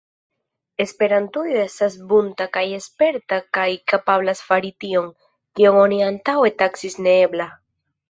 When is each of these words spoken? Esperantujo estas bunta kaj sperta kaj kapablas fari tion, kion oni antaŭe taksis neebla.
Esperantujo 0.85 1.59
estas 1.63 1.97
bunta 2.13 2.47
kaj 2.57 2.65
sperta 2.87 3.41
kaj 3.59 3.69
kapablas 3.95 4.43
fari 4.49 4.75
tion, 4.87 5.15
kion 5.31 5.83
oni 5.87 6.05
antaŭe 6.11 6.57
taksis 6.67 7.03
neebla. 7.07 7.53